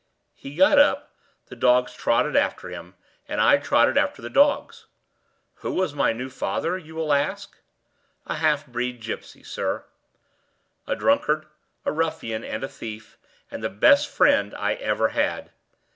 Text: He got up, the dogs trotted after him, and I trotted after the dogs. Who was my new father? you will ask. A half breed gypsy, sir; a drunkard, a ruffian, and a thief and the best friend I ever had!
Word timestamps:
He 0.33 0.55
got 0.55 0.79
up, 0.79 1.13
the 1.45 1.55
dogs 1.55 1.93
trotted 1.93 2.35
after 2.35 2.69
him, 2.69 2.95
and 3.27 3.39
I 3.39 3.57
trotted 3.57 3.99
after 3.99 4.19
the 4.19 4.31
dogs. 4.31 4.87
Who 5.57 5.71
was 5.73 5.93
my 5.93 6.11
new 6.11 6.27
father? 6.27 6.75
you 6.75 6.95
will 6.95 7.13
ask. 7.13 7.57
A 8.25 8.33
half 8.37 8.65
breed 8.65 8.99
gypsy, 8.99 9.45
sir; 9.45 9.85
a 10.87 10.95
drunkard, 10.95 11.45
a 11.85 11.91
ruffian, 11.91 12.43
and 12.43 12.63
a 12.63 12.67
thief 12.67 13.19
and 13.51 13.63
the 13.63 13.69
best 13.69 14.09
friend 14.09 14.55
I 14.55 14.73
ever 14.73 15.09
had! 15.09 15.51